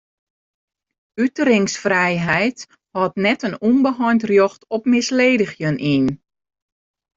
[1.23, 2.57] Uteringsfrijheid
[2.95, 6.05] hâldt net in ûnbeheind rjocht op misledigjen yn.